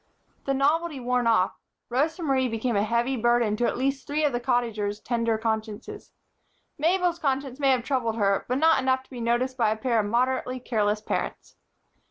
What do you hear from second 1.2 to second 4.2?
off, Rosa Marie became a heavy burden to at least